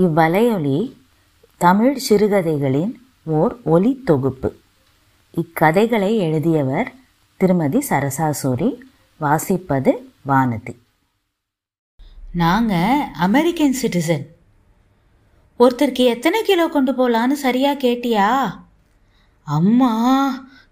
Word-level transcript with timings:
இவ்வலையொலி 0.00 0.92
தமிழ் 1.56 1.96
சிறுகதைகளின் 2.08 2.92
ஓர் 3.24 3.56
ஒலி 3.64 4.00
தொகுப்பு. 4.04 4.56
இக்கதைகளை 5.32 6.16
எழுதியவர் 6.16 6.92
திருமதி 7.36 7.78
சரசாசூரி 7.88 8.68
வாசிப்பது 9.20 9.92
வானதி. 10.28 10.74
நாங்கள் 12.32 13.02
அமெரிக்கன் 13.18 13.76
சிட்டிசன். 13.82 14.24
ஒருத்தருக்கு 15.58 16.06
எத்தனை 16.14 16.42
கிலோ 16.42 16.68
கொண்டு 16.68 16.92
போகலான்னு 16.92 17.32
சரியாக 17.32 17.88
கேட்டியா? 17.88 18.30
அம்மா 19.42 19.92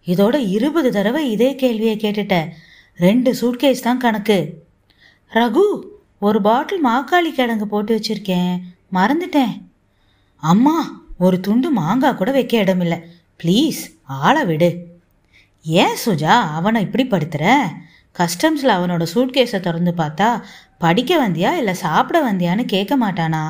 இதோட 0.06 0.34
இருபது 0.34 0.92
தடவை 0.92 1.30
இதே 1.30 1.54
கேள்வியை 1.54 1.96
கேட்டுட்ட. 1.96 2.48
ரெண்டு 2.96 3.32
சூட்கேஸ் 3.40 3.86
தான் 3.88 3.98
கணக்கு. 3.98 4.66
ரகு 5.30 5.80
ஒரு 6.18 6.40
பாட்டில் 6.40 6.84
மாக்காளி 6.86 7.32
கிழங்கு 7.32 7.66
போட்டு 7.66 7.92
வச்சிருக்கேன். 7.96 8.60
மறந்துட்டேன். 8.92 9.54
அம்மா 10.36 11.02
ஒரு 11.18 11.40
துண்டு 11.40 11.70
மாங்காய் 11.70 12.14
கூட 12.14 12.30
வைக்க 12.30 12.64
இடமில்ல. 12.64 12.96
ப்ளீஸ் 13.42 13.80
ஆளை 14.02 14.44
விடு. 14.44 14.86
ஏன் 15.62 15.96
சுஜா 16.06 16.34
அவனை 16.58 16.82
இப்படி 16.82 17.04
படுத்துற? 17.06 17.60
கஸ்டம்ஸில் 18.18 18.74
அவனோட 18.78 19.06
சூட்கேஸை 19.14 19.60
திறந்து 19.60 19.92
பார்த்தா 19.96 20.42
படிக்க 20.78 21.28
வந்தியா 21.28 21.52
இல்லை 21.52 21.74
சாப்பிட 21.74 22.32
வந்தியான்னு 22.32 22.64
கேட்க 22.64 22.98
மாட்டானா? 22.98 23.42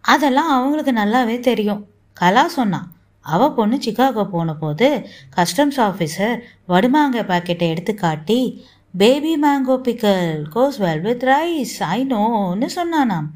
அதெல்லாம் 0.00 0.50
அவங்களுக்கு 0.50 0.92
நல்லாவே 0.92 1.40
தெரியும். 1.40 1.86
கலா 2.12 2.48
சொன்னான் 2.48 2.92
அவ 3.20 3.52
பொண்ணு 3.52 3.76
சிக்காகோ 3.76 4.24
போன 4.24 4.54
போது 4.54 5.06
கஸ்டம்ஸ் 5.36 5.78
ஆஃபீஸர் 5.78 6.40
வடுமாங்காய் 6.68 7.30
பாக்கெட்டை 7.30 7.68
எடுத்து 7.68 7.94
காட்டி 7.94 8.66
baby 8.94 9.32
mango 9.42 9.74
pickle 9.86 10.44
goes 10.54 10.78
well 10.78 11.00
with 11.00 11.24
rice 11.24 11.76
I 11.78 12.06
நோன்னு 12.06 12.68
சொன்னானாம். 12.76 13.26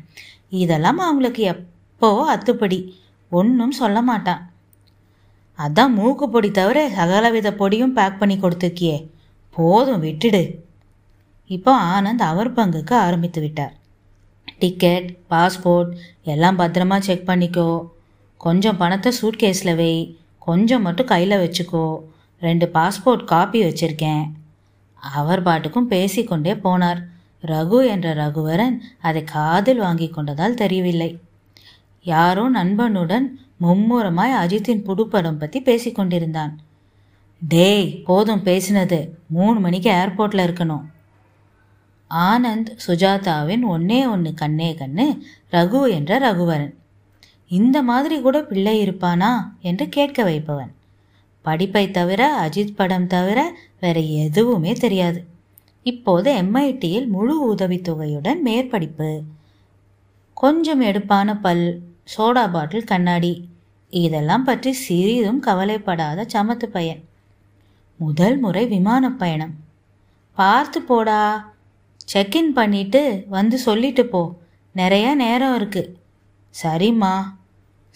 இதெல்லாம் 0.50 0.98
அவங்களுக்கு 0.98 1.42
எப்போ 1.42 2.36
அத்துப்படி? 2.36 2.92
ஒன்றும் 3.30 3.70
சொல்ல 3.70 4.02
மாட்டான். 4.02 4.50
அதான் 5.58 5.90
மூக்கு 5.90 6.28
பொடி 6.28 6.50
தவிர 6.50 6.88
சகலவித 6.88 7.50
பொடியும் 7.50 7.92
பேக் 7.92 8.18
பண்ணி 8.18 8.36
கொடுத்துருக்கியே. 8.36 9.08
போதும் 9.50 10.02
விட்டுடு. 10.02 10.54
இப்போ 11.46 12.00
ஆனந்த் 12.00 12.18
அவர் 12.18 12.54
பங்குக்கு 12.54 12.92
ஆரம்பித்து 12.92 13.40
விட்டார். 13.40 13.74
டிக்கெட் 14.58 15.16
பாஸ்போர்ட் 15.30 15.96
எல்லாம் 16.22 16.58
பத்திரமா 16.58 16.98
செக் 16.98 17.28
பண்ணிக்கோ. 17.28 17.86
கொஞ்சம் 18.36 18.76
பணத்தை 18.76 19.12
சூட்கேஸில் 19.22 19.76
வை. 19.76 20.18
கொஞ்சம் 20.38 20.82
மட்டும் 20.82 21.06
கையில் 21.06 21.38
வச்சுக்கோ. 21.38 21.98
ரெண்டு 22.40 22.70
பாஸ்போர்ட் 22.74 23.24
காப்பி 23.24 23.62
வச்சுருக்கேன். 23.62 24.30
அவர் 24.94 25.42
பாட்டுக்கும் 25.42 25.88
பேசிக்கொண்டே 25.88 26.54
போனார். 26.54 27.04
ரகு 27.42 27.86
என்ற 27.86 28.14
ரகுவரன் 28.14 28.78
அதை 29.00 29.24
காதில் 29.24 29.78
வாங்கி 29.78 30.10
கொண்டதால் 30.16 30.55
தெரியவில்லை. 30.55 31.19
யாரோ 32.02 32.48
நண்பனுடன் 32.48 33.41
மும்முரமாய் 33.60 34.34
அஜித்தின் 34.34 34.82
புதுப்படம் 34.82 35.38
பற்றி 35.38 35.60
பேசிக்கொண்டிருந்தான் 35.60 36.52
டேய் 37.48 38.02
போதும் 38.05 38.44
பேசினது. 38.44 39.08
மூணு 39.27 39.60
மணிக்கு 39.60 39.91
ஏர்போர்ட்டில் 39.91 40.47
இருக்கணும். 40.50 40.84
ஆனந்த் 42.10 42.76
சுஜாதாவின் 42.87 43.60
ஒன்னே 43.70 44.10
ஒன்று 44.10 44.34
கண்ணே 44.34 44.76
கண்ணு 44.78 45.19
ரகு 45.53 45.91
என்ற 45.91 46.19
ரகுவரன். 46.19 46.75
இந்த 47.48 47.82
மாதிரி 47.82 48.20
கூட 48.20 48.43
பிள்ளை 48.43 48.88
இருப்பானா 48.88 49.37
என்று 49.60 49.88
கேட்க 49.88 50.22
வைப்பவன். 50.22 50.72
படிப்பை 51.43 51.91
தவிர 51.91 52.48
அஜித் 52.48 52.75
படம் 52.76 53.06
தவிர 53.06 53.56
வேற 53.81 54.00
எதுவுமே 54.00 54.72
தெரியாது. 54.72 55.29
இப்போது 55.82 56.34
எம்ஐடியில் 56.34 57.06
முழு 57.06 57.54
உதவித்தொகையுடன் 57.54 58.36
மேற்படிப்பு. 58.44 59.22
கொஞ்சம் 60.34 60.80
எடுப்பான 60.80 61.36
பல் 61.36 61.80
சோடா 62.16 62.52
பாட்டில் 62.52 62.84
கண்ணாடி. 62.84 63.48
இதெல்லாம் 63.90 64.44
பற்றி 64.44 64.72
சிறிதும் 64.72 65.40
கவலைப்படாத 65.40 66.26
சமத்து 66.32 66.64
பையன். 66.64 67.04
முதல் 67.96 68.38
முறை 68.38 68.66
விமான 68.66 69.12
பயணம். 69.12 69.54
பார்த்து 70.34 70.82
போடா. 70.82 71.52
செக்இன் 72.12 72.52
பண்ணிட்டு 72.54 73.24
வந்து 73.28 73.58
சொல்லிட்டு 73.58 74.06
போ. 74.06 74.38
நிறைய 74.72 75.14
நேரம் 75.14 75.54
இருக்கு. 75.54 75.98
சரிம்மா. 76.62 77.24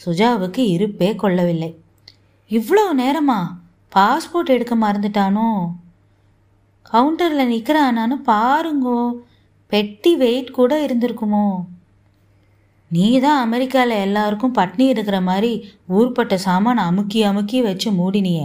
சுஜாவுக்கு 0.07 0.59
இருப்பே 0.59 1.15
கொள்ளவில்லை. 1.15 1.79
இவ்வளோ 2.51 2.87
நேரமா? 2.99 3.47
பாஸ்போர்ட் 3.97 4.47
எடுக்க 4.47 4.77
மறந்துட்டானோ? 4.77 5.75
கவுண்டரில் 6.93 7.51
நிற்கிறானான்னு 7.53 8.17
பாருங்கோ. 8.27 8.99
பெட்டி 9.73 10.17
வெயிட் 10.17 10.51
கூட 10.51 10.87
இருந்திருக்குமோ. 10.87 11.47
நீ 12.91 13.21
தான் 13.21 13.41
அமெரிக்காவில் 13.47 14.03
எல்லாருக்கும் 14.07 14.55
பட்னி 14.55 14.85
இருக்கிற 14.89 15.21
மாதிரி 15.21 15.53
ஊர்பட்ட 15.89 16.35
சாமான் 16.35 16.77
அமுக்கி 16.77 17.23
அமுக்கி 17.23 17.63
வச்சு 17.63 17.91
மூடினியே. 17.91 18.45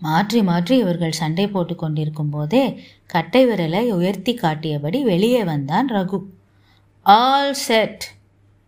மாற்றி 0.00 0.42
மாற்றி 0.42 0.74
இவர்கள் 0.78 1.18
சண்டை 1.20 1.46
போட்டு 1.48 1.74
கொண்டிருக்கும் 1.74 2.30
போதே 2.30 2.64
கட்டை 3.06 3.46
விரலை 3.46 3.82
உயர்த்தி 3.90 4.34
காட்டியபடி 4.34 5.02
வெளியே 5.02 5.44
வந்தான் 5.44 5.88
ரகு. 5.90 6.18
All 7.06 7.54
set. 7.54 8.04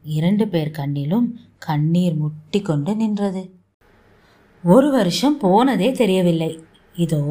இரண்டு 0.05 0.49
பேர் 0.49 0.71
கண்ணிலும் 0.79 1.29
கண்ணீர் 1.59 2.17
முட்டி 2.17 2.61
கொண்டு 2.61 2.95
நின்றது. 2.97 3.43
ஒரு 4.65 4.91
வருஷம் 4.91 5.39
போனதே 5.39 5.93
தெரியவில்லை. 5.93 6.51
இதோ 6.95 7.23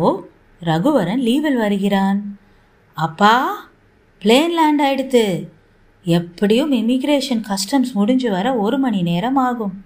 ரகுவரன் 0.65 1.21
லீவில் 1.21 1.57
வருகிறான். 1.57 2.39
அப்பா 2.93 3.33
பிளேன் 4.21 4.49
லேண்ட் 4.49 4.81
ஆயிடுத்து. 4.81 5.47
எப்படியும் 6.03 6.71
இமிக்ரேஷன் 6.71 7.43
கஸ்டம்ஸ் 7.49 7.91
முடிஞ்சு 7.93 8.31
வர 8.31 8.55
ஒரு 8.55 8.77
மணி 8.77 9.01
நேரம் 9.01 9.35
ஆகும். 9.35 9.85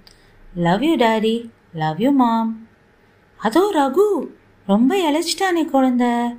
Love 0.56 0.84
you 0.84 0.96
daddy 0.96 1.50
love 1.74 2.02
you 2.02 2.12
mom 2.12 2.68
அதோ 3.38 3.72
ரகு 3.76 4.26
ரொம்ப 4.66 4.98
இழைச்சிட்டானே 4.98 5.64
குழந்த. 5.74 6.36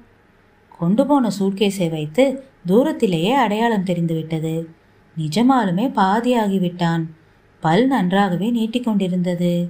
கொண்டு 0.78 1.06
போன 1.06 1.30
சூட்கேஸை 1.38 1.90
வைத்து 1.90 2.44
தூரத்திலேயே 2.66 3.32
அடையாளம் 3.32 3.82
தெரிந்து 3.82 4.14
விட்டது. 4.14 4.68
நிஜமாலுமே 5.16 5.86
பாதியாகிவிட்டான் 6.00 7.02
பல் 7.60 7.86
நன்றாகவே 7.86 8.50
நீட்டிக்கொண்டிருந்தது. 8.50 9.68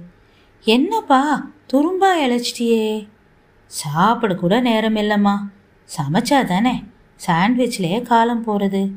என்னப்பா 0.63 1.49
துரும்பா 1.73 2.11
இழைச்சிட்டியே. 2.25 3.07
சாப்பிட 3.79 4.35
கூட 4.35 4.59
நேரம் 4.59 4.95
இல்லைம்மா 4.95 5.35
சமைச்சா 5.89 6.43
தானே 6.43 6.83
சாண்ட்விச்லேயே 7.27 8.01
காலம் 8.01 8.43
போகிறது 8.43 8.95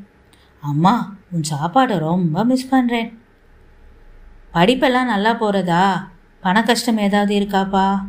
அம்மா 0.59 1.15
உன் 1.31 1.47
சாப்பாடை 1.49 1.97
ரொம்ப 1.97 2.43
மிஸ் 2.43 2.71
பண்ணுறேன் 2.71 3.09
படிப்பெல்லாம் 4.53 5.11
நல்லா 5.13 5.33
போகிறதா 5.33 6.07
பண 6.41 6.63
கஷ்டம் 6.63 6.97
ஏதாவது 6.97 7.39
இருக்காப்பா? 7.39 8.05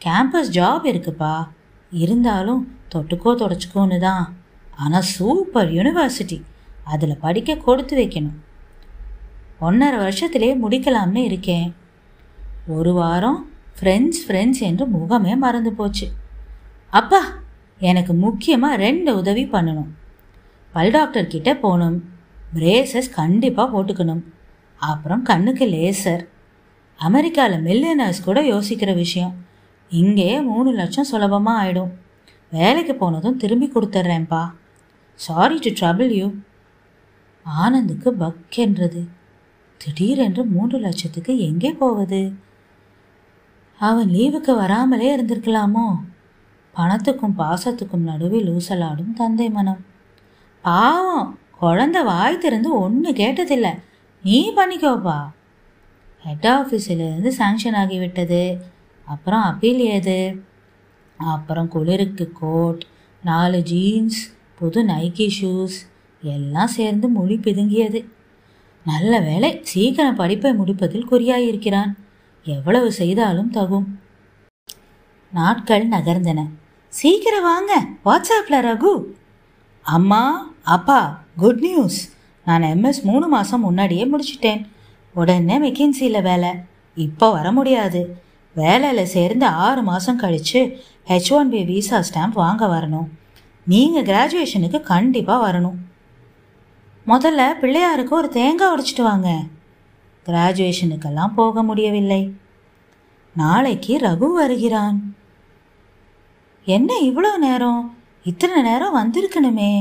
கேம்பஸ் 0.00 0.50
ஜாப் 0.50 0.84
இருக்குப்பா. 0.90 1.48
இருந்தாலும் 1.92 2.78
தொட்டுக்கோ 2.94 3.30
தொடச்சிக்கோன்னு 3.32 3.98
தான். 3.98 4.24
ஆனால் 4.76 5.08
சூப்பர் 5.14 5.70
யூனிவர்சிட்டி 5.70 6.38
அதில் 6.84 7.20
படிக்க 7.20 7.56
கொடுத்து 7.56 7.94
வைக்கணும். 7.98 8.38
ஒன்றரை 9.60 9.98
வருஷத்துலேயே 9.98 10.54
முடிக்கலாம்னு 10.64 11.16
இருக்கேன். 11.16 11.74
ஒரு 12.66 12.92
வாரம் 12.92 13.51
ஃப்ரெண்ட்ஸ் 13.78 14.22
ஃப்ரெண்ட்ஸ் 14.26 14.62
என்று 14.68 14.84
முகமே 14.96 15.32
மறந்து 15.44 15.72
போச்சு. 15.72 16.06
அப்பா 17.00 17.20
எனக்கு 17.90 18.12
முக்கியமாக 18.24 18.80
ரெண்டு 18.84 19.10
உதவி 19.20 19.44
பண்ணணும். 19.54 19.90
பல் 20.74 20.90
டாக்டர் 20.90 21.32
கிட்ட 21.34 21.50
போகணும். 21.54 21.96
பிரேசஸ் 22.54 23.08
கண்டிப்பாக 23.20 23.68
போட்டுக்கணும். 23.72 24.22
அப்புறம் 24.76 25.22
கண்ணுக்கு 25.22 25.64
லேசர் 25.74 26.22
அமெரிக்காவில் 26.98 27.64
மில்லியனர்ஸ் 27.68 28.24
கூட 28.24 28.38
யோசிக்கிற 28.52 28.90
விஷயம். 28.94 29.34
இங்கேயே 29.90 30.36
மூணு 30.40 30.70
லட்சம் 30.72 31.10
சுலபமாக 31.10 31.60
ஆயிடும். 31.62 31.92
வேலைக்கு 32.52 32.94
போனதும் 32.94 33.36
திரும்பி 33.36 33.66
கொடுத்துட்றேன்ப்பா 33.74 34.42
சாரி 35.20 35.56
டு 35.64 35.70
ட்ரபிள் 35.80 36.12
யூ 36.20 36.28
ஆனந்துக்கு 37.46 38.10
பக் 38.22 38.56
என்றது. 38.64 39.02
திடீரென்று 39.80 40.42
மூன்று 40.44 40.78
லட்சத்துக்கு 40.78 41.32
எங்கே 41.48 41.70
போவது? 41.82 42.20
அவன் 43.82 44.08
லீவுக்கு 44.08 44.54
வராமலே 44.54 45.16
இருந்திருக்கலாமோ? 45.16 45.94
பணத்துக்கும் 46.76 47.34
பாசத்துக்கும் 47.38 48.06
நடுவில் 48.10 48.50
ஊசலாடும் 48.50 49.12
தந்தை 49.14 49.50
மனம். 49.50 49.84
பாவம் 50.62 51.38
குழந்தை 51.58 52.02
வாய் 52.02 52.38
திறந்து 52.38 52.80
ஒன்று 52.80 53.12
கேட்டதில்லை. 53.12 53.78
நீ 54.22 54.52
பண்ணிக்கோப்பா. 54.54 55.30
ஹெட் 56.22 56.46
ஆஃபீஸிலிருந்து 56.46 57.32
சாங்ஷன் 57.38 57.76
ஆகிவிட்டது. 57.76 58.58
அப்புறம் 59.04 59.42
அப்பீல் 59.42 59.78
ஏது? 59.78 60.42
அப்புறம் 61.16 61.68
குளிருக்கு 61.68 62.32
கோட் 62.32 62.86
நாலு 63.24 63.62
ஜீன்ஸ் 63.62 64.34
புது 64.58 64.82
நைக்கி 64.82 65.30
ஷூஸ் 65.40 65.90
எல்லாம் 66.22 66.66
சேர்ந்து 66.66 67.08
மொழி 67.08 67.36
பிதுங்கியது. 67.36 68.04
நல்ல 68.84 69.20
வேளை 69.20 69.60
சீக்கிரம் 69.62 70.14
படிப்பை 70.14 70.54
முடிப்பதில் 70.54 71.08
குறியாயிருக்கிறான். 71.08 71.94
எவ்வளவு 72.44 72.92
செய்தாலும் 72.92 73.52
தகும். 73.52 73.84
நாட்கள் 75.32 75.88
நகர்ந்தன. 75.88 76.46
சீக்கிரம் 76.88 77.42
வாங்க. 77.42 77.84
வாட்ஸ்அப்ல 78.04 78.52
ரகு. 78.52 79.04
அம்மா 79.82 80.50
அப்பா 80.62 81.22
குட் 81.36 81.58
நியூஸ் 81.58 82.12
நான் 82.44 82.62
எம்எஸ் 82.62 83.02
மூணு 83.02 83.28
மாதம் 83.28 83.60
முன்னாடியே 83.60 84.08
முடிச்சிட்டேன். 84.10 84.68
உடனே 85.14 85.58
மெக்கின்சியில் 85.58 86.22
வேலை. 86.22 86.50
இப்போ 86.94 87.30
வர 87.30 87.52
முடியாது. 87.52 88.22
வேலையில் 88.54 89.04
சேர்ந்து 89.04 89.46
ஆறு 89.46 89.82
மாதம் 89.82 90.16
கழித்து 90.16 90.80
H 91.08 91.32
one 91.32 91.50
B 91.50 91.64
visa 91.64 92.02
stamp 92.12 92.32
வாங்க 92.32 92.66
வரணும். 92.66 93.08
நீங்கள் 93.66 94.04
கிராஜுவேஷனுக்கு 94.04 94.80
கண்டிப்பாக 94.80 95.52
வரணும். 95.52 95.74
முதல்ல 97.06 97.52
பிள்ளையாருக்கு 97.60 98.08
ஒரு 98.08 98.28
தேங்காய் 98.28 98.76
உடைச்சிட்டு 98.76 99.02
வாங்க. 99.02 99.42
கிராஜுவேஷனுக்கெல்லாம் 100.26 101.34
போக 101.34 101.62
முடியவில்லை. 101.62 102.22
நாளைக்கு 103.36 103.98
ரகு 103.98 104.28
வருகிறான். 104.32 104.98
என்ன 106.64 106.94
இவ்வளோ 107.02 107.32
நேரம்? 107.36 107.82
இத்தனை 108.24 108.62
நேரம் 108.62 108.96
வந்திருக்கணுமே. 108.96 109.72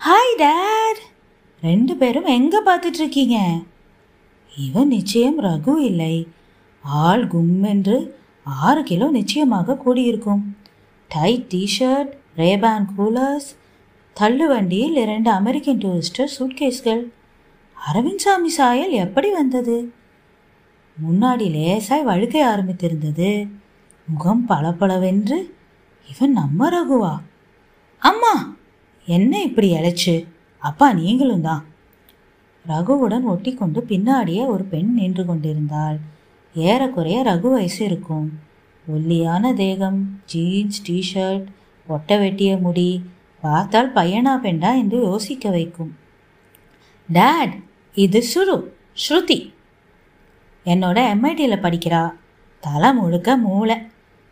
ஹாய் 0.00 0.34
டேட் 0.36 1.00
ரெண்டு 1.60 1.96
பேரும் 1.96 2.24
எங்கே 2.24 2.60
பார்த்துட்டு 2.66 3.00
இருக்கீங்க 3.02 3.38
இவன் 4.56 4.88
நிச்சயம் 4.88 5.40
ரகு 5.40 5.74
இல்லை. 5.90 6.14
ஆள் 6.84 7.24
கும்மென்று 7.26 8.10
ஆறு 8.42 8.82
கிலோ 8.82 9.10
நிச்சயமாக 9.10 9.78
கூடியிருக்கும். 9.84 10.42
Tight 11.10 11.46
t shirt 11.54 12.12
Ray-Ban 12.36 12.86
coolers 12.98 13.48
தள்ளுவண்டியில் 14.16 14.96
இரண்டு 15.04 15.30
அமெரிக்கன் 15.30 15.78
டூரிஸ்டர் 15.78 16.30
சூட்கேஸ்கள் 16.38 17.02
அரவிந்த் 17.86 18.16
சாமி 18.16 18.48
சாயல் 18.48 18.90
எப்படி 18.90 19.30
வந்தது? 19.30 19.92
முன்னாடி 20.96 21.46
லேசாய் 21.50 22.02
வழுக்க 22.02 22.56
ஆரம்பித்திருந்தது. 22.56 23.48
முகம் 24.06 24.46
பளபளவென்று 24.46 25.54
இவன் 26.08 26.32
நம்ம 26.32 26.68
ரகுவா? 26.68 27.18
அம்மா 27.98 28.56
என்ன 29.06 29.42
இப்படி 29.42 29.72
இழைச்சு 29.72 30.26
அப்பா 30.58 30.92
நீங்களும் 30.92 31.40
தான். 31.40 31.64
ரகுவுடன் 32.68 33.22
ஒட்டி 33.22 33.54
கொண்டு 33.54 33.84
பின்னாடியே 33.88 34.46
ஒரு 34.46 34.64
பெண் 34.64 34.94
நின்று 34.94 35.26
கொண்டிருந்தாள். 35.26 35.98
ஏறக்குறைய 36.54 37.22
ரகு 37.22 37.50
வயசு 37.50 37.84
இருக்கும். 37.84 38.38
ஒல்லியான 38.88 39.54
தேகம் 39.54 40.20
ஜீன்ஸ் 40.24 40.82
டிஷர்ட் 40.88 41.46
ஒட்ட 41.86 42.18
வெட்டிய 42.18 42.56
முடி 42.56 43.02
பார்த்தால் 43.40 43.92
பையனா 43.92 44.34
பெண்டா 44.42 44.78
என்று 44.78 45.02
யோசிக்க 45.02 45.50
வைக்கும். 45.50 45.96
டேட் 47.12 47.68
இது 47.94 48.18
சுரு 48.34 48.56
ஸ்ருதி. 49.02 49.38
என்னோட 50.64 50.98
எம்ஐடியில் 51.14 51.62
படிக்கிறா. 51.64 52.02
தலை 52.60 52.94
முழுக்க 52.94 53.36
மூளை. 53.36 53.76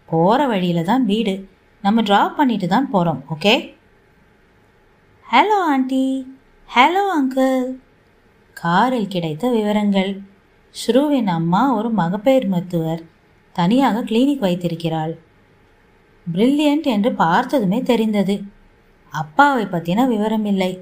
போகிற 0.07 0.47
வழியில் 0.47 0.85
தான் 0.85 1.05
வீடு. 1.05 1.35
நம்ம 1.83 2.03
ட்ராப் 2.03 2.35
பண்ணிட்டு 2.35 2.69
தான் 2.69 2.91
போகிறோம் 2.91 3.25
okay 3.35 3.55
hello 5.29 5.59
aunty 5.73 6.05
hello 6.69 7.03
uncle 7.19 7.77
காரில் 8.53 9.09
கிடைத்த 9.09 9.51
விவரங்கள். 9.51 10.21
ஸ்ருவின் 10.75 11.27
அம்மா 11.27 11.75
ஒரு 11.75 11.91
மகப்பேறு 11.91 12.49
மருத்துவர். 12.49 13.03
தனியாக 13.53 14.01
கிளினிக் 14.01 14.39
வைத்திருக்கிறாள். 14.39 15.19
பிரில்லியன்ட் 16.33 16.89
என்று 16.95 17.13
பார்த்ததுமே 17.13 17.83
தெரிந்தது. 17.83 18.43
அப்பாவை 19.11 19.65
பற்றின 19.65 20.07
விவரம் 20.07 20.45
இல்லை 20.45 20.73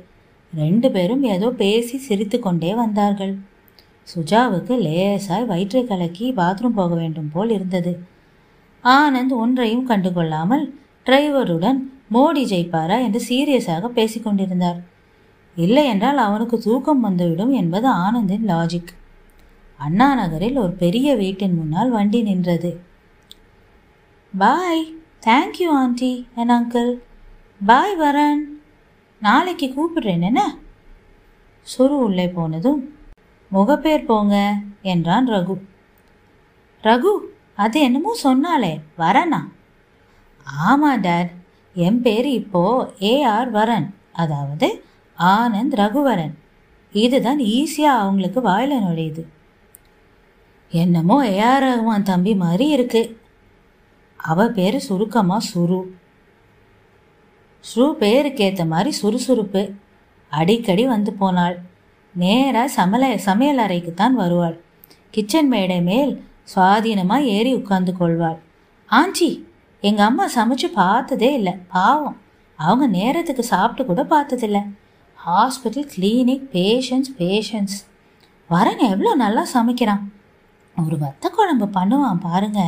ரெண்டு 0.57 0.89
பேரும் 0.91 1.23
ஏதோ 1.35 1.49
பேசி 1.51 1.97
சிரித்து 1.99 2.39
கொண்டே 2.39 2.73
வந்தார்கள். 2.75 3.35
சுஜாவுக்கு 4.09 4.75
லேசாய் 4.87 5.47
வயிற்றை 5.47 5.83
கலக்கி 5.85 6.27
பாத்ரூம் 6.33 6.77
போக 6.81 6.93
வேண்டும் 6.95 7.31
போல் 7.33 7.51
இருந்தது. 7.51 7.93
ஆனந்த் 8.85 9.35
ஒன்றையும் 9.43 9.89
கண்டுகொள்ளாமல் 9.89 10.65
டிரைவருடன் 11.07 11.81
மோடி 12.15 12.43
ஜெயிப்பாரா? 12.53 12.97
என்று 13.07 13.21
சீரியஸாக 13.29 13.91
பேசிக்கொண்டிருந்தார் 13.99 14.81
இல்லை 15.57 15.85
என்றால் 15.87 16.19
அவனுக்கு 16.19 16.57
தூக்கம் 16.59 17.01
வந்துவிடும் 17.01 17.53
என்பது 17.53 17.89
ஆனந்தின் 18.05 18.47
லாஜிக் 18.47 18.93
அண்ணா 19.79 20.09
நகரில் 20.15 20.57
ஒரு 20.57 20.73
பெரிய 20.73 21.09
வீட்டின் 21.15 21.55
முன்னால் 21.55 21.91
வண்டி 21.91 22.21
நின்றது. 22.23 22.71
Bye 24.35 24.85
thank you 25.27 25.69
aunty 25.81 26.13
and 26.35 26.53
uncle 26.57 26.93
bye 27.67 27.97
வரன். 27.97 28.43
நாளைக்கு 29.21 29.75
கூப்பிடுறேன் 29.77 30.23
என்ன? 30.23 30.59
சுரு 31.63 31.97
உள்ளே 31.99 32.29
போனதும் 32.29 32.95
முகப்பேர் 33.53 34.05
போங்க 34.05 34.55
என்றான் 34.83 35.29
ரகு. 35.29 35.57
ரகு 36.83 37.13
அது 37.55 37.81
என்னமோ 37.81 38.15
சொன்னாலே 38.15 38.81
வரனா? 38.97 39.49
ஆமாம் 40.45 41.01
டேட். 41.01 41.31
என் 41.75 42.01
பேர் 42.01 42.27
இப்போ 42.27 42.93
ஏஆர் 43.01 43.51
வரன் 43.51 43.95
அதாவது 44.13 44.85
ஆனந்த் 45.19 45.75
ரகுவரன். 45.75 46.35
இதுதான் 46.93 47.39
ஈஸியாக 47.39 48.03
அவங்களுக்கு 48.03 48.41
வாயில் 48.41 48.83
நுழையுது. 48.83 49.25
என்னமோ 50.69 51.25
ஏஆர் 51.25 51.65
ரகுமான் 51.67 52.03
தம்பி 52.03 52.35
மாதிரி 52.35 52.69
இருக்கு. 52.69 53.21
அவ 54.17 54.49
பேர் 54.49 54.79
சுருக்கமாக 54.79 55.47
சுரு. 55.55 55.81
ஸ்ரூ 57.65 57.87
பேருக்கு 57.95 58.45
ஏற்ற 58.45 58.65
மாதிரி 58.65 58.91
சுறுசுறுப்பு. 58.91 59.63
அடிக்கடி 60.33 60.85
வந்து 60.87 61.13
போனாள். 61.13 61.57
நேராக 62.15 62.75
சமல 62.77 63.05
சமையல் 63.19 63.61
அறைக்கு 63.65 63.93
தான் 63.95 64.15
வருவாள். 64.15 64.57
கிச்சன் 65.11 65.49
மேடை 65.49 65.79
மேல் 65.83 66.13
சுவாதீனமாக 66.53 67.31
ஏறி 67.37 67.53
உட்கார்ந்து 67.55 67.93
கொள்வாள். 67.97 68.39
ஆஞ்சி 68.91 69.31
எங்கள் 69.83 70.07
அம்மா 70.07 70.27
சமைச்சு 70.35 70.69
பார்த்ததே 70.75 71.31
இல்லை 71.33 71.55
பாவம். 71.69 72.19
அவங்க 72.59 72.87
நேரத்துக்கு 72.99 73.45
சாப்பிட்டு 73.53 73.85
கூட 73.85 74.03
பார்த்ததில்ல. 74.15 74.59
ஹாஸ்பிட்டல் 75.19 75.89
கிளினிக் 75.95 76.47
பேஷன்ஸ் 76.55 77.11
பேஷண்ட்ஸ் 77.19 77.79
வரன் 78.51 78.83
எவ்வளோ 78.93 79.13
நல்லா 79.25 79.43
சமைக்கிறான். 79.55 80.05
ஒரு 80.77 80.97
வத்த 81.03 81.27
குழம்பு 81.37 81.67
பண்ணுவான் 81.77 82.25
பாருங்க. 82.29 82.61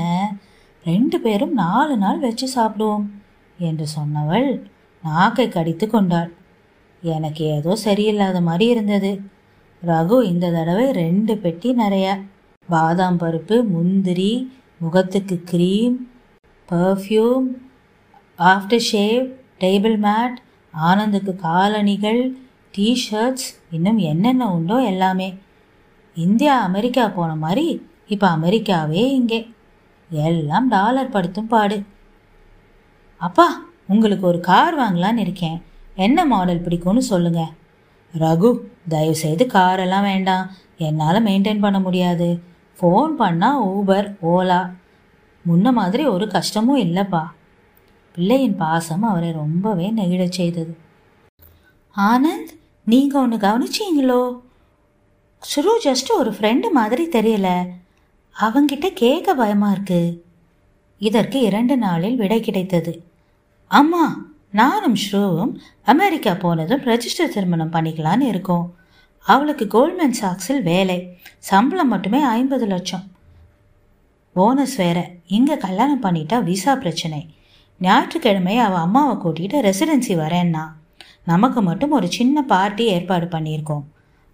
ரெண்டு 0.85 1.17
பேரும் 1.21 1.55
நாலு 1.63 1.95
நாள் 1.97 2.19
வச்சு 2.19 2.47
சாப்பிடுவோம் 2.57 3.07
என்று 3.59 3.87
சொன்னவள் 3.97 4.49
நாக்கை 5.09 5.47
கடித்து 5.49 5.87
கொண்டாள். 5.87 6.31
எனக்கு 7.03 7.43
ஏதோ 7.57 7.73
சரியில்லாத 7.85 8.39
மாதிரி 8.49 8.67
இருந்தது. 8.75 9.13
ரகு 9.83 10.17
இந்த 10.31 10.47
தடவை 10.57 10.87
ரெண்டு 11.03 11.33
பெட்டி 11.43 11.71
நிறைய. 11.83 12.07
பாதாம் 12.69 13.19
பருப்பு 13.21 13.57
முந்திரி 13.75 14.33
முகத்துக்கு 14.83 15.37
cream 15.51 15.97
perfume 16.69 17.47
after 18.39 18.85
shave 18.91 19.25
table 19.63 19.97
mat 20.07 20.37
ஆனந்துக்கு 20.75 21.33
காலணிகள் 21.47 22.21
டிஷர்ட்ஸ் 22.75 23.49
இன்னும் 23.77 24.01
என்னென்ன 24.11 24.49
உண்டோ 24.57 24.77
எல்லாமே. 24.93 25.29
இந்தியா 26.17 26.55
அமெரிக்கா 26.69 27.05
போன 27.17 27.31
மாதிரி 27.45 27.67
இப்போ 28.15 28.27
அமெரிக்காவே 28.37 29.03
இங்கே. 29.19 29.41
எல்லாம் 30.11 30.69
டாலர் 30.75 31.15
படுத்தும் 31.15 31.51
பாடு. 31.55 31.79
அப்பா 33.21 33.47
உங்களுக்கு 33.89 34.27
ஒரு 34.27 34.41
கார் 34.41 34.79
வாங்கலான்னு 34.79 35.17
இருக்கேன். 35.17 35.63
என்ன 35.95 36.25
மாடல் 36.25 36.63
பிடிக்கும்னு 36.63 36.99
சொல்லுங்க. 36.99 37.51
ரகு 38.19 38.59
தயவுசெய்து 38.89 39.47
காரெல்லாம் 39.53 40.03
வேண்டாம். 40.03 40.51
என்னால் 40.79 41.25
மெயின்டைன் 41.25 41.61
பண்ண 41.61 41.81
முடியாது. 41.81 42.43
ஃபோன் 42.81 43.11
பண்ணால் 43.19 43.63
ஊபர் 43.65 44.17
ஓலா 44.23 44.73
முன்ன 45.49 45.73
மாதிரி 45.73 46.07
ஒரு 46.07 46.29
கஷ்டமும் 46.29 46.79
இல்லைப்பா. 46.79 47.25
பிள்ளையின் 48.13 48.57
பாசம் 48.57 49.03
அவரை 49.03 49.33
ரொம்பவே 49.33 49.93
நெகிழச் 49.93 50.31
செய்தது. 50.31 50.77
ஆனந்த் 51.97 52.59
நீங்கள் 52.85 53.23
ஒன்று 53.23 53.37
கவனிச்சீங்களோ? 53.37 54.41
ஸ்ரு 55.57 55.69
ஜஸ்ட் 55.85 56.19
ஒரு 56.19 56.31
ஃப்ரெண்டு 56.31 56.71
மாதிரி 56.73 57.09
தெரியல. 57.09 57.67
அவங்கிட்ட 58.41 58.89
கேட்க 58.93 59.35
பயமாக 59.35 59.73
இருக்கு. 59.73 60.25
இதற்கு 60.99 61.41
இரண்டு 61.41 61.77
நாளில் 61.77 62.17
விடை 62.17 62.41
கிடைத்தது. 62.41 63.08
அம்மா 63.69 64.05
நானும் 64.51 64.95
ஸ்ரூவும் 64.95 65.53
அமெரிக்கா 65.85 66.35
போனதும் 66.35 66.83
ரெஜிஸ்டர் 66.83 67.33
திருமணம் 67.35 67.73
பண்ணிக்கலான்னு 67.73 68.21
இருக்கோம். 68.21 68.75
அவளுக்கு 69.27 69.65
கோல்ட்மேன் 69.75 70.19
சாக்ஸில் 70.21 70.63
வேலை. 70.63 70.99
சம்பளம் 71.39 71.89
மட்டுமே 71.89 72.21
ஐம்பது 72.23 72.67
லட்சம். 72.67 73.05
போனஸ் 74.33 74.77
வேற. 74.77 74.99
இங்கே 75.27 75.57
கல்யாணம் 75.57 76.03
பண்ணிட்டா 76.03 76.43
விசா 76.43 76.75
பிரச்சனை. 76.77 77.21
ஞாயிற்றுக்கிழமை 77.81 78.59
அவள் 78.59 78.85
அம்மாவை 78.87 79.15
கூட்டிகிட்டு 79.17 79.59
ரெசிடென்சி 79.69 80.15
வரேன்னா 80.23 80.65
நமக்கு 81.25 81.63
மட்டும் 81.63 81.91
ஒரு 81.91 82.11
சின்ன 82.11 82.43
பார்ட்டி 82.43 82.85
ஏற்பாடு 82.95 83.27
பண்ணியிருக்கோம். 83.27 83.85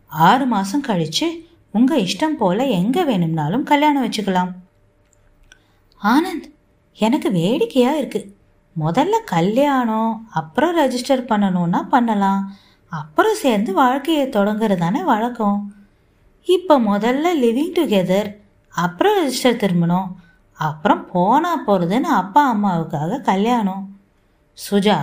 ஆறு 0.07 0.47
மாதம் 0.47 0.87
கழித்து 0.89 1.29
உங்கள் 1.71 2.03
இஷ்டம் 2.03 2.39
போல் 2.39 2.65
எங்கே 2.81 3.05
வேணும்னாலும் 3.05 3.63
கல்யாணம் 3.63 4.07
வச்சுக்கலாம். 4.07 4.53
ஆனந்த் 6.03 6.49
எனக்கு 6.99 7.31
வேடிக்கையாக 7.33 8.01
இருக்குது 8.01 8.31
முதல்ல 8.81 9.17
கல்யாணம் 9.25 10.27
அப்புறம் 10.31 10.77
ரெஜிஸ்டர் 10.79 11.29
பண்ணணும்னா 11.31 11.81
பண்ணலாம். 11.89 12.57
அப்புறம் 12.89 13.35
சேர்ந்து 13.35 13.73
வாழ்க்கையை 13.73 14.27
தொடங்குறது 14.27 14.77
தானே 14.77 15.03
வழக்கம். 15.03 15.59
இப்போ 16.49 16.81
முதல்ல 16.81 17.27
லிவிங் 17.43 17.75
டுகெதர் 17.79 18.29
அப்புறம் 18.75 19.17
ரெஜிஸ்டர் 19.21 19.61
திரும்பணும் 19.63 20.09
அப்புறம் 20.59 21.07
போனால் 21.13 21.65
போகிறதுன்னு 21.67 22.11
அப்பா 22.21 22.43
அம்மாவுக்காக 22.55 23.21
கல்யாணம். 23.21 23.85
சுஜா 24.71 24.99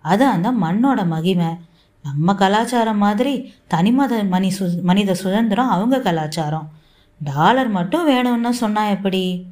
அது 0.00 0.24
அந்த 0.26 0.48
மண்ணோட 0.52 1.06
மகிமை. 1.06 1.50
நம்ம 2.04 2.34
கலாச்சாரம் 2.34 2.96
மாதிரி 2.96 3.54
தனிமத 3.74 4.28
மணி 4.28 4.52
சு 4.58 4.82
மனித 4.82 5.14
சுதந்திரம் 5.14 5.68
அவங்க 5.68 6.00
கலாச்சாரம். 6.00 6.68
டாலர் 7.20 7.68
மட்டும் 7.68 8.08
வேணும்னு 8.08 8.50
சொன்னா 8.50 8.88
எப்படி? 8.88 9.46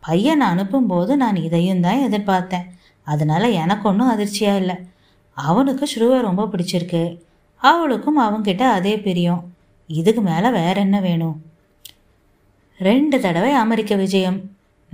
பையனை 0.00 0.46
அனுப்பும்போது 0.48 1.16
நான் 1.16 1.36
இதையும் 1.36 1.80
தான் 1.80 2.04
எதிர்பார்த்தேன். 2.08 2.66
அதனால 3.06 3.48
எனக்கு 3.48 3.88
ஒன்றும் 3.88 4.08
அதிர்ச்சியாக 4.08 4.58
இல்லை. 4.58 4.76
அவனுக்கு 5.34 5.84
ஸ்ருவை 5.94 6.20
ரொம்ப 6.20 6.44
பிடிச்சிருக்கு. 6.44 7.02
அவளுக்கும் 7.56 8.20
அவங்கிட்ட 8.20 8.62
அதே 8.62 8.98
பிரியம். 9.00 9.42
இதுக்கு 9.86 10.20
மேலே 10.20 10.50
வேற 10.50 10.80
என்ன 10.80 11.00
வேணும்? 11.00 11.42
ரெண்டு 12.78 13.20
தடவை 13.20 13.52
அமெரிக்க 13.52 13.94
விஜயம். 13.94 14.40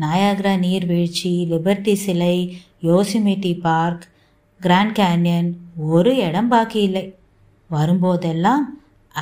நாயாகரா 0.01 0.55
நீர்வீழ்ச்சி 0.59 1.47
லிபர்ட்டி 1.51 1.95
சிலை 1.95 2.61
யோசிமிட்டி 2.83 3.61
பார்க் 3.61 4.09
கிராண்ட் 4.61 4.99
கேன்யன் 4.99 5.53
ஒரு 5.77 6.17
இடம் 6.17 6.49
பாக்கி 6.49 6.81
இல்லை. 6.81 7.15
வரும்போதெல்லாம் 7.71 8.63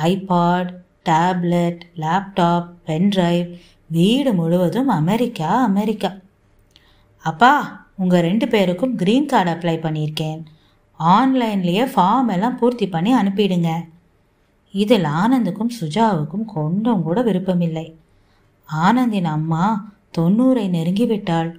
ஐபாட் 0.03 0.73
டேப்லெட் 1.05 1.79
லேப்டாப் 1.95 2.67
பென்ட்ரைவ் 2.87 3.59
வீடு 3.87 4.33
முழுவதும் 4.33 4.87
அமெரிக்கா 4.87 5.63
அமெரிக்கா. 5.63 6.13
அப்பா 7.17 7.53
உங்கள் 8.01 8.25
ரெண்டு 8.27 8.45
பேருக்கும் 8.53 8.93
க்ரீன் 9.01 9.29
கார்டு 9.31 9.51
அப்ளை 9.53 9.75
பண்ணியிருக்கேன். 9.85 10.39
ஆன்லைன்லேயே 10.99 11.83
ஃபார்ம் 11.93 12.29
எல்லாம் 12.35 12.59
பூர்த்தி 12.59 12.85
பண்ணி 12.89 13.11
அனுப்பிடுங்க. 13.15 13.71
இதில் 14.73 15.07
ஆனந்துக்கும் 15.21 15.75
சுஜாவுக்கும் 15.79 16.45
கொஞ்சம் 16.55 17.03
கூட 17.07 17.19
விருப்பமில்லை. 17.27 17.87
ஆனந்தின் 18.69 19.29
அம்மா 19.37 19.65
தொண்ணூறை 20.17 20.65
நெருங்கிவிட்டாள். 20.75 21.49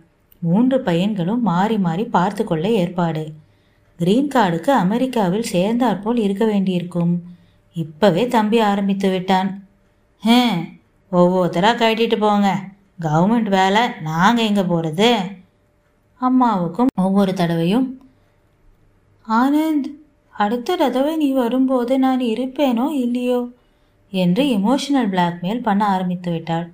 மூன்று 0.42 0.76
பையன்களும் 0.86 1.42
மாறி 1.50 1.76
மாறி 1.86 2.04
பார்த்து 2.16 2.42
கொள்ள 2.44 2.66
ஏற்பாடு 2.82 3.24
கிரீன் 4.00 4.30
கார்டுக்கு 4.34 4.70
அமெரிக்காவில் 4.84 5.50
சேர்ந்தாற்போல் 5.54 6.20
இருக்க 6.26 6.44
வேண்டியிருக்கும். 6.44 7.12
இப்பவே 7.76 8.22
தம்பி 8.34 8.58
ஆரம்பித்து 8.70 9.08
விட்டான். 9.10 9.50
ஹே 10.22 10.40
ஒவ்வொருத்தராக 11.12 11.80
கட்டிட்டு 11.82 12.16
போங்க. 12.24 12.48
கவர்மெண்ட் 13.06 13.50
வேலை 13.58 13.82
நாங்கள் 14.08 14.48
எங்கே 14.48 14.64
போகிறது 14.72 15.10
அம்மாவுக்கும் 16.22 16.86
ஒவ்வொரு 16.94 17.34
தடவையும் 17.34 17.86
ஆனந்த் 19.28 19.88
அடுத்த 20.34 20.76
தடவை 20.76 21.16
நீ 21.16 21.30
வரும்போது 21.30 21.98
நான் 21.98 22.20
இருப்பேனோ 22.20 22.90
இல்லையோ? 22.90 23.48
என்று 24.12 24.44
எமோஷனல் 24.44 25.08
பிளாக்மெயில் 25.12 25.62
பண்ண 25.62 25.86
ஆரம்பித்து 25.86 26.30
விட்டாள். 26.30 26.72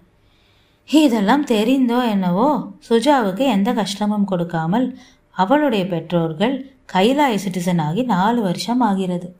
இதெல்லாம் 0.88 1.44
தெரிந்தோ 1.44 2.08
என்னவோ? 2.08 2.48
சுஜாவுக்கு 2.88 3.38
எந்த 3.38 3.72
கஷ்டமும் 3.72 4.24
கொடுக்காமல் 4.24 4.98
அவளுடைய 5.30 5.86
பெற்றோர்கள் 5.86 6.54
கைலாய 6.92 7.38
சிட்டிசன் 7.44 7.80
ஆகி 7.80 8.02
நாலு 8.02 8.42
வருஷம் 8.42 8.80
ஆகிறது. 8.80 9.36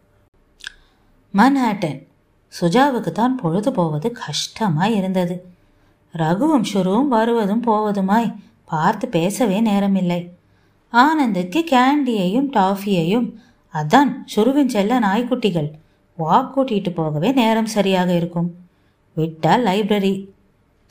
மன்ஹாட்டன் 1.35 2.01
சுஜாவுக்கு 2.53 3.11
தான் 3.13 3.37
பொழுது 3.37 3.73
போவது 3.73 4.17
கஷ்டமாய் 4.17 4.97
இருந்தது. 4.97 5.37
ரகுவும் 6.17 6.65
ஷுருவும் 6.73 7.09
வருவதும் 7.09 7.65
போவதுமாய் 7.65 8.35
பார்த்து 8.69 9.09
பேசவே 9.09 9.61
நேரமில்லை. 9.61 10.29
ஆனந்துக்கு 10.91 11.65
கேண்டியையும் 11.71 12.51
டாஃபியையும் 12.53 13.35
அதான் 13.73 14.11
சுருவின் 14.37 14.67
செல்ல 14.67 15.01
நாய்க்குட்டிகள் 15.01 15.71
வாக் 16.17 16.59
கூட்டிட்டு 16.59 16.91
போகவே 16.91 17.33
நேரம் 17.33 17.67
சரியாக 17.67 18.15
இருக்கும். 18.15 18.55
விட்டால் 19.15 19.65
லைப்ரரி. 19.65 20.27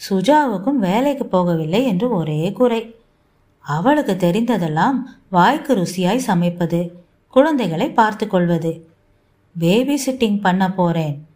சுஜாவுக்கும் 0.09 0.83
வேலைக்கு 0.87 1.25
போகவில்லை 1.31 1.85
என்று 1.85 2.09
ஒரே 2.09 2.51
குறை. 2.51 2.95
அவளுக்கு 3.59 4.17
தெரிந்ததெல்லாம் 4.19 4.97
வாய்க்கு 5.29 5.75
ருசியாய் 5.75 6.25
சமைப்பது 6.27 6.91
குழந்தைகளை 7.29 7.89
பார்த்து 7.89 8.27
கொள்வது. 8.27 8.87
பேபி 9.59 10.01
சிட்டிங் 10.05 10.41
பண்ண 10.41 10.71
போறேன். 10.71 11.27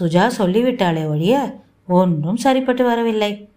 சுஜா 0.00 0.30
சொல்லிவிட்டாளே 0.38 1.06
ஒழிய 1.06 1.60
ஒன்றும் 1.86 2.36
சரிப்பட்டு 2.36 2.84
வரவில்லை. 2.84 3.49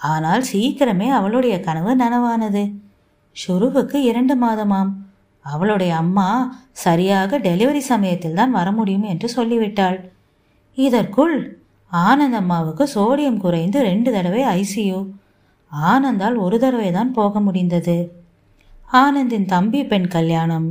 ஆனால் 0.00 0.42
சீக்கிரமே 0.52 1.08
அவளுடைய 1.08 1.60
கனவு 1.60 1.92
நனவானது. 1.96 2.74
ஷுருவுக்கு 3.36 3.94
இரண்டு 3.94 4.34
மாதமாம். 4.36 4.90
அவளுடைய 5.40 5.96
அம்மா 5.96 6.28
சரியாக 6.70 7.38
டெலிவரி 7.38 7.78
சமயத்தில் 7.78 8.34
தான் 8.34 8.50
வர 8.50 8.72
முடியும் 8.72 9.02
என்று 9.02 9.28
சொல்லிவிட்டாள். 9.28 9.98
இதற்குள் 10.74 11.62
ஆனந்த் 11.92 12.38
அம்மாவுக்கு 12.40 12.84
சோடியம் 12.94 13.36
குறைந்து 13.36 13.82
ரெண்டு 13.82 14.12
தடவை 14.12 14.44
ஐசியூ. 14.44 14.98
ஆனந்தால் 15.72 16.36
ஒரு 16.36 16.58
தடவை 16.58 16.92
தான் 16.92 17.12
போக 17.12 17.40
முடிந்தது. 17.40 18.12
ஆனந்தின் 18.92 19.44
தம்பி 19.44 19.84
பெண் 19.84 20.08
கல்யாணம் 20.08 20.68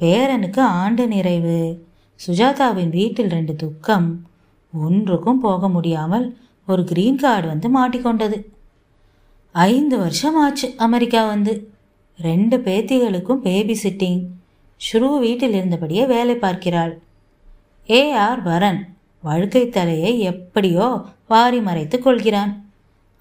பேரனுக்கு 0.00 0.60
ஆண்டு 0.60 1.08
நிறைவு 1.08 1.86
சுஜாதாவின் 2.26 2.90
வீட்டில் 2.90 3.28
ரெண்டு 3.28 3.56
துக்கம் 3.56 4.24
ஒன்றுக்கும் 4.72 5.40
போக 5.40 5.68
முடியாமல் 5.68 6.38
ஒரு 6.66 6.84
கிரீன் 6.84 7.16
கார்டு 7.16 7.46
வந்து 7.48 7.68
மாட்டிக்கொண்டது. 7.78 8.38
ஐந்து 9.52 9.98
வருஷம் 9.98 10.36
ஆச்சு 10.36 10.74
அமெரிக்கா 10.76 11.26
வந்து. 11.26 11.72
ரெண்டு 12.18 12.58
பேத்திகளுக்கும் 12.58 13.44
பேபி 13.46 13.78
சிட்டிங் 13.82 14.20
ஸ்ரூ 14.76 15.18
வீட்டில் 15.18 15.52
இருந்தபடியே 15.52 16.06
வேலை 16.06 16.34
பார்க்கிறாள். 16.34 16.98
ஏ 17.90 18.12
ஆர் 18.12 18.42
வரன் 18.42 18.94
வழுக்கை 19.22 19.68
தலையை 19.68 20.20
எப்படியோ 20.20 21.04
வாரி 21.28 21.60
மறைத்துக் 21.60 22.02
கொள்கிறான். 22.02 22.64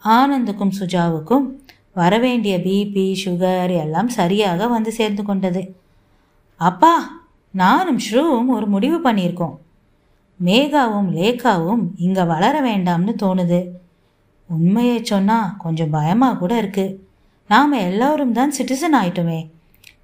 ஆனந்துக்கும் 0.03 0.77
சுஜாவுக்கும் 0.79 1.45
வரவேண்டிய 1.93 2.57
பிபி 2.57 3.15
சுகர் 3.25 3.79
எல்லாம் 3.81 4.07
சரியாக 4.07 4.67
வந்து 4.67 4.91
சேர்ந்து 4.91 5.23
கொண்டது. 5.23 5.75
அப்பா 6.55 7.21
நானும் 7.51 7.99
ஸ்ரூவும் 7.99 8.47
ஒரு 8.47 8.67
முடிவு 8.67 9.11
பண்ணியிருக்கோம். 9.11 9.57
மேகாவும் 10.43 11.09
லேகாவும் 11.19 11.83
இங்கே 11.97 12.23
வளர 12.23 12.61
வேண்டாம்னு 12.61 13.15
தோணுது. 13.21 13.67
உண்மையை 14.55 15.03
சொன்னால் 15.03 15.57
கொஞ்சம் 15.57 15.89
பயமாக 15.89 16.37
கூட 16.37 16.57
இருக்கு. 16.57 17.07
நாம் 17.47 17.71
எல்லோரும் 17.71 18.33
தான் 18.33 18.53
சிட்டிசன் 18.57 18.95
ஆயிட்டோமே. 19.01 19.49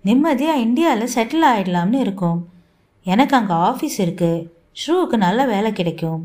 நிம்மதியாக 0.02 0.60
இந்தியாவில் 0.60 1.14
செட்டில் 1.16 1.46
ஆகிடலாம்னு 1.52 2.00
இருக்கோம். 2.00 2.40
எனக்கு 3.04 3.36
அங்கே 3.36 3.54
ஆஃபீஸ் 3.54 3.98
இருக்குது 4.06 4.46
ஷ்ரூவுக்கு 4.80 5.18
நல்ல 5.18 5.46
வேலை 5.46 5.72
கிடைக்கும். 5.72 6.22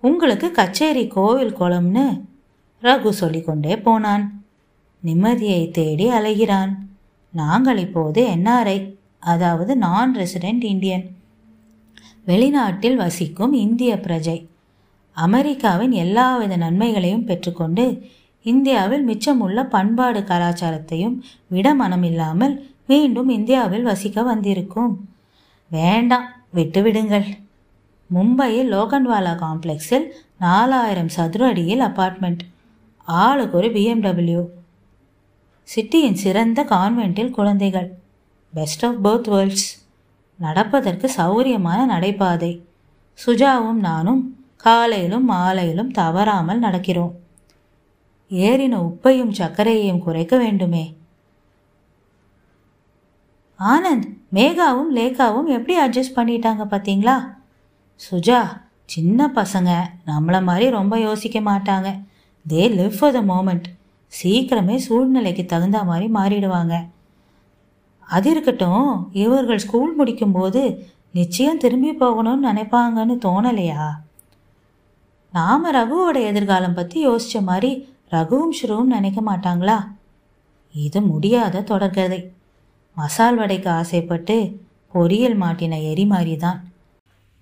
உங்களுக்கு 0.00 0.50
கச்சேரி 0.50 1.06
கோவில் 1.06 1.56
குளம்னு 1.60 2.22
ரகு 2.82 3.08
சொல்லிக்கொண்டே 3.08 3.76
போனான். 3.76 4.24
நிம்மதியை 5.04 5.70
தேடி 5.70 6.06
அலைகிறான். 6.10 6.72
நாங்கள் 7.32 7.76
இப்போது 7.76 8.20
என்ஆர்ஐ 8.36 8.78
அதாவது 9.32 9.76
நான் 9.76 10.16
ரெசிடென்ட் 10.16 10.64
இந்தியன் 10.64 11.04
வெளிநாட்டில் 12.26 12.96
வசிக்கும் 12.96 13.52
இந்திய 13.52 13.94
பிரஜை. 14.06 14.38
அமெரிக்காவின் 15.12 15.92
எல்லாவித 15.92 16.56
நன்மைகளையும் 16.56 17.24
பெற்றுக்கொண்டு 17.24 18.06
இந்தியாவில் 18.42 19.08
மிச்சமுள்ள 19.08 19.62
பண்பாடு 19.62 20.20
கலாச்சாரத்தையும் 20.20 21.20
விட 21.46 21.74
மனமில்லாமல் 21.74 22.60
மீண்டும் 22.86 23.28
இந்தியாவில் 23.28 23.82
வசிக்க 23.82 24.22
வந்திருக்கும். 24.22 25.08
வேண்டாம் 25.70 26.28
விட்டுவிடுங்கள். 26.54 27.38
மும்பையில் 28.14 28.70
லோகன்வாலா 28.72 29.34
காம்ப்ளெக்ஸில் 29.34 30.06
நாலாயிரம் 30.38 31.08
சதுர 31.08 31.46
அடியில் 31.46 31.80
அபார்ட்மெண்ட். 31.80 32.38
ஆளுக்கு 33.04 33.56
ஒரு 33.56 33.68
பிஎம்டபிள்யூ 33.68 34.44
சிட்டியின் 35.62 36.14
சிறந்த 36.14 36.64
கான்வென்ட்டில் 36.64 37.30
குழந்தைகள். 37.30 37.92
பெஸ்ட் 38.54 38.84
ஆஃப் 38.84 39.08
போத் 39.08 39.28
வேர்ல்ட்ஸ் 39.28 39.86
நடப்பதற்கு 40.38 41.08
சௌரியமான 41.08 41.98
நடைபாதை. 41.98 42.60
சுஜாவும் 43.26 43.72
நானும் 43.72 44.39
காலையிலும் 44.62 45.24
மாலையிலும் 45.24 45.90
தவறாமல் 45.90 46.62
நடக்கிறோம். 46.62 47.12
ஏறின 48.30 48.74
உப்பையும் 48.80 49.32
சர்க்கரையையும் 49.38 49.98
குறைக்க 49.98 50.36
வேண்டுமே. 50.36 50.96
ஆனந்த் 53.60 54.06
மேகாவும் 54.34 54.90
லேகாவும் 54.94 55.46
எப்படி 55.46 55.74
அட்ஜஸ்ட் 55.80 56.16
பண்ணிட்டாங்க 56.16 56.64
பார்த்தீங்களா? 56.70 57.16
சுஜா 58.10 58.40
சின்ன 58.84 59.30
பசங்க. 59.34 59.70
நம்மளை 60.06 60.42
மாதிரி 60.42 60.70
ரொம்ப 60.70 60.98
யோசிக்க 60.98 61.40
மாட்டாங்க. 61.40 61.88
They 62.48 62.62
live 62.76 62.98
for 62.98 63.12
the 63.12 63.20
moment 63.20 63.64
சீக்கிரமே 64.22 64.76
சூழ்நிலைக்கு 64.76 65.44
தகுந்த 65.44 65.84
மாதிரி 65.84 66.06
மாறிடுவாங்க. 66.12 66.88
அது 68.00 68.30
இருக்கட்டும் 68.30 69.10
இவர்கள் 69.12 69.58
ஸ்கூல் 69.58 69.98
முடிக்கும்போது 70.00 70.62
நிச்சயம் 71.12 71.58
திரும்பி 71.58 71.90
போகணும்னு 71.90 72.48
நினைப்பாங்கன்னு 72.50 73.16
தோணலையா? 73.24 73.88
நாம் 75.32 75.64
ரகுவோட 75.74 76.16
எதிர்காலம் 76.30 76.74
பற்றி 76.74 76.98
யோசித்த 77.08 77.40
மாதிரி 77.40 77.70
ரகுவும் 78.10 78.54
ஸ்ருவும் 78.58 78.92
நினைக்க 78.94 79.20
மாட்டாங்களா? 79.20 79.76
இது 80.74 81.00
முடியாத 81.02 81.62
தொடர்கதை. 81.70 82.18
மசால் 82.96 83.36
வடைக்கு 83.36 83.70
ஆசைப்பட்டு 83.70 84.36
பொரியல் 84.94 85.36
மாட்டின 85.42 85.78
எரி 85.90 86.06
மாதிரி 86.06 86.36
தான் 86.36 86.58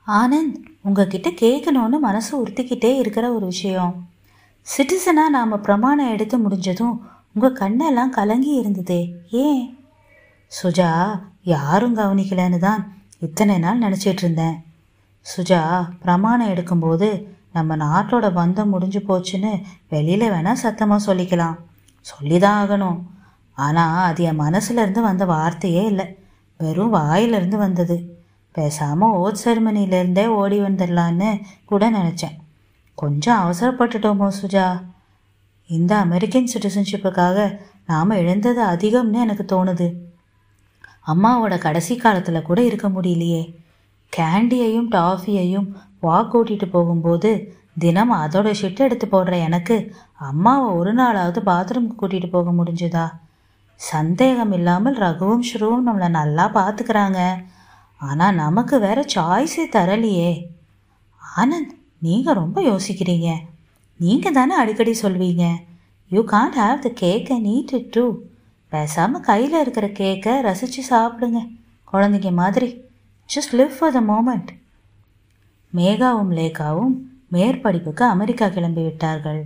ஆனந்த் 0.07 0.59
உங்ககிட்ட 0.83 1.29
கேட்கணும்னு 1.41 1.99
மனசு 1.99 2.31
உறுத்திக்கிட்டே 2.41 2.91
இருக்கிற 2.97 3.25
ஒரு 3.33 3.47
விஷயம். 3.47 3.95
சிட்டிசனாக 4.67 5.35
நாம் 5.37 5.63
பிரமாணம் 5.63 6.13
எடுத்து 6.15 6.39
முடிஞ்சதும் 6.39 6.95
உங்கள் 7.35 7.59
கண்ணெல்லாம் 7.61 8.15
கலங்கி 8.19 8.53
இருந்ததே 8.55 9.01
ஏன்? 9.45 9.65
சுஜா 10.53 10.91
யாரும் 11.55 11.97
கவனிக்கலன்னு 11.97 12.59
தான் 12.59 12.83
இத்தனை 13.19 13.59
நாள் 13.59 13.83
நினச்சிட்டு 13.87 14.23
இருந்தேன். 14.25 14.57
சுஜா 15.27 15.63
பிரமாணம் 16.03 16.53
எடுக்கும்போது 16.55 17.09
நம்ம 17.53 17.77
நாட்டோட 17.77 18.27
பந்தம் 18.39 18.73
முடிஞ்சு 18.75 19.01
போச்சுன்னு 19.09 19.53
வெளியில் 19.89 20.31
வேணால் 20.31 20.63
சத்தமாக 20.65 21.07
சொல்லிக்கலாம். 21.09 21.57
சொல்லி 22.01 22.39
தான் 22.39 22.59
ஆகணும். 22.63 22.99
ஆனால் 23.59 24.05
அது 24.09 24.25
என் 24.25 24.41
மனசுலேருந்து 24.41 25.01
வந்த 25.01 25.25
வார்த்தையே 25.25 25.85
இல்லை. 25.85 26.07
வெறும் 26.61 26.91
வாயிலிருந்து 26.91 27.57
வந்தது. 27.57 27.97
பேசாமல் 28.55 29.17
ஓட் 29.23 29.43
செருமனிலேருந்தே 29.45 30.27
ஓடி 30.27 30.59
வந்துடலான்னு 30.61 31.31
கூட 31.65 31.91
நினச்சேன். 31.91 32.37
கொஞ்சம் 32.95 33.41
அவசரப்பட்டுட்டோமோ 33.45 34.29
சுஜா. 34.41 34.67
இந்த 35.71 35.93
அமெரிக்கன் 35.97 36.51
சிட்டிசன்ஷிப்புக்காக 36.55 37.39
நாம் 37.87 38.11
இழந்தது 38.11 38.63
அதிகம்னு 38.65 39.19
எனக்கு 39.27 39.45
தோணுது. 39.55 39.89
அம்மாவோட 41.07 41.59
கடைசி 41.59 41.97
காலத்தில் 41.97 42.47
கூட 42.49 42.63
இருக்க 42.63 42.89
முடியலையே. 42.89 43.43
கேண்டியையும் 44.13 44.89
டாஃபியையும் 44.97 45.69
வாக் 46.01 46.37
கூட்டிகிட்டு 46.37 46.67
போகும்போது 46.67 47.31
தினம் 47.79 48.13
அதோட 48.13 48.55
ஷிட் 48.61 48.85
எடுத்து 48.87 49.07
போடுற 49.07 49.35
எனக்கு 49.43 49.95
அம்மாவை 50.15 50.75
ஒரு 50.75 50.95
நாளாவது 50.95 51.41
பாத்ரூம்க்கு 51.47 51.97
கூட்டிகிட்டு 52.01 52.31
போக 52.31 52.51
முடிஞ்சுதா? 52.51 53.07
சந்தேகம் 53.75 54.53
இல்லாமல் 54.53 54.99
ரகுவும் 54.99 55.45
ஸ்ருவும் 55.51 55.87
நம்மளை 55.87 56.09
நல்லா 56.09 56.51
பார்த்துக்கிறாங்க 56.55 57.21
ஆனால் 57.97 58.35
நமக்கு 58.35 58.81
வேற 58.81 59.05
சாய்ஸே 59.15 59.65
தரலையே. 59.73 60.33
ஆனந்த் 61.37 61.73
நீங்கள் 61.99 62.35
ரொம்ப 62.35 62.61
யோசிக்கிறீங்க. 62.61 63.37
நீங்கள் 63.97 64.33
தானே 64.33 64.55
அடிக்கடி 64.55 64.95
சொல்வீங்க. 65.03 65.45
You 66.09 66.21
can't 66.25 66.59
have 66.63 66.79
the 66.79 66.91
cake 66.95 67.31
and 67.31 67.47
eat 67.47 67.75
it 67.75 67.91
too 67.91 68.05
பேசாமல் 68.69 69.21
கையில் 69.21 69.61
இருக்கிற 69.61 69.87
கேக்கை 69.87 70.41
ரசித்து 70.41 70.83
சாப்பிடுங்க. 70.91 71.41
குழந்தைங்க 71.93 72.33
மாதிரி. 72.33 72.71
Just 73.31 73.55
live 73.55 73.73
for 73.79 73.93
the 73.93 74.01
moment 74.01 74.51
மேகாவும் 75.75 76.31
லேகாவும் 76.31 76.95
மேற்படிப்புக்கு 77.33 78.03
அமெரிக்கா 78.03 78.49
கிளம்பி 78.49 78.83
விட்டார்கள். 78.83 79.45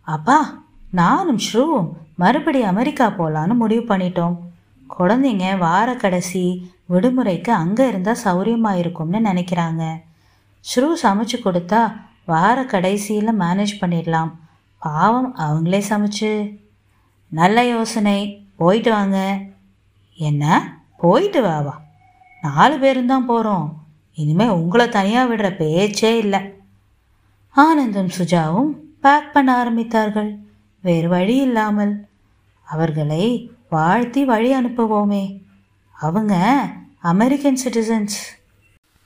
அப்பா 0.00 0.62
நானும் 0.90 1.38
ஸ்ருவும் 1.52 1.92
மறுபடி 2.14 2.62
அமெரிக்கா 2.62 3.06
போகலான்னு 3.08 3.54
முடிவு 3.54 3.96
பண்ணிட்டோம். 3.96 4.36
குழந்தைங்க 4.98 5.58
வார 5.58 5.94
கடைசி 5.94 6.70
விடுமுறைக்கு 6.90 7.50
அங்கே 7.50 7.88
இருந்தால் 7.88 8.22
சௌரியமாக 8.24 8.78
இருக்கும்னு 8.78 9.18
நினைக்கிறாங்க. 9.18 10.00
ஷ்ரூ 10.60 10.96
சமைச்சு 11.02 11.36
கொடுத்தா 11.44 11.92
வார 12.26 12.64
கடைசியில் 12.64 13.40
மேனேஜ் 13.40 13.74
பண்ணிடலாம். 13.80 14.32
பாவம் 14.78 15.36
அவங்களே 15.36 15.82
சமைச்சு. 15.88 16.60
நல்ல 17.28 17.66
யோசனை 17.66 18.46
போயிட்டு 18.56 18.90
வாங்க. 18.90 19.38
என்ன? 20.14 20.76
போயிட்டு 20.96 21.42
வாவா 21.42 21.74
நாலு 22.42 22.78
பேரும் 22.78 23.06
தான் 23.06 23.26
போகிறோம் 23.26 23.87
இனிமேல் 24.18 24.48
உங்களை 24.48 24.88
தனியாக 24.88 25.34
விடுற 25.34 25.56
பேச்சே 25.56 26.18
இல்லை. 26.18 26.40
ஆனந்தும் 27.56 28.10
சுஜாவும் 28.18 28.70
பேக் 29.00 29.32
பண்ண 29.32 29.64
ஆரம்பித்தார்கள். 29.64 30.38
வேறு 30.82 31.08
வழி 31.08 31.36
இல்லாமல். 31.36 32.06
அவர்களை 32.62 33.50
வாழ்த்தி 33.70 34.24
வழி 34.24 34.50
அனுப்புவோமே. 34.54 35.42
அவங்க 35.90 36.34
அமெரிக்கன் 36.98 37.58
சிட்டிசன்ஸ் 37.64 38.18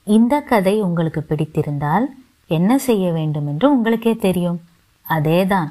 இந்த 0.04 0.40
கதை 0.40 0.80
உங்களுக்கு 0.80 1.24
பிடித்திருந்தால் 1.28 2.04
என்ன 2.46 2.78
செய்ய 2.78 3.12
வேண்டும் 3.12 3.46
என்று 3.46 3.70
உங்களுக்கே 3.70 4.16
தெரியும். 4.16 4.60
அதேதான். 5.08 5.70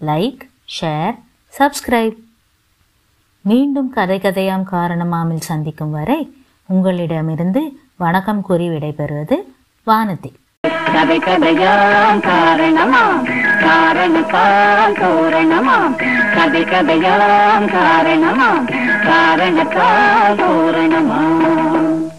லைக் 0.00 0.40
ஷேர் 0.80 1.18
சப்ஸ்கிரைப் 1.58 2.16
மீண்டும் 3.40 3.90
கதை 3.90 4.18
கதையாம் 4.18 4.66
காரணமாமில் 4.72 5.48
சந்திக்கும் 5.50 5.90
வரை 5.90 6.36
உங்களிடமிருந்து 6.66 7.81
வணக்கம் 7.96 8.42
கூறி 8.42 8.68
விடைபெறுவது 8.68 9.36
வானதி. 9.86 10.32
கதை 10.92 11.18
கதையாம் 11.18 12.20
காரணமாம் 12.20 13.28
காரணத்தால் 13.60 14.92
தோரணமாம். 14.92 15.96
கதை 16.34 16.62
கதையாம் 16.62 17.68
காரணமாம் 17.68 18.68
காரணத்தால் 19.04 20.36
தோரணமாம். 20.36 22.11